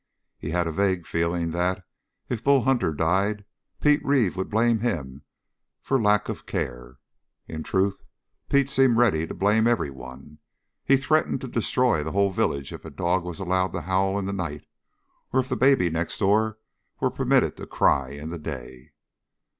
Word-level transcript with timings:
He 0.39 0.49
had 0.49 0.65
a 0.65 0.71
vague 0.71 1.05
feeling 1.05 1.51
that, 1.51 1.85
if 2.27 2.43
Bull 2.43 2.63
Hunter 2.63 2.91
died, 2.91 3.45
Pete 3.79 4.03
Reeve 4.03 4.35
would 4.35 4.49
blame 4.49 4.79
him 4.79 5.21
for 5.79 6.01
lack 6.01 6.27
of 6.27 6.47
care. 6.47 6.97
In 7.47 7.61
truth, 7.61 8.01
Pete 8.49 8.67
seemed 8.67 8.97
ready 8.97 9.27
to 9.27 9.35
blame 9.35 9.67
everyone. 9.67 10.39
He 10.83 10.97
threatened 10.97 11.39
to 11.41 11.47
destroy 11.47 12.01
the 12.03 12.13
whole 12.13 12.31
village 12.31 12.73
if 12.73 12.83
a 12.83 12.89
dog 12.89 13.23
was 13.23 13.37
allowed 13.37 13.73
to 13.73 13.81
howl 13.81 14.17
in 14.17 14.25
the 14.25 14.33
night, 14.33 14.65
or 15.31 15.39
if 15.39 15.49
the 15.49 15.55
baby 15.55 15.91
next 15.91 16.17
door 16.17 16.57
were 16.99 17.11
permitted 17.11 17.55
to 17.57 17.67
cry 17.67 18.09
in 18.09 18.29
the 18.29 18.39
day. 18.39 18.93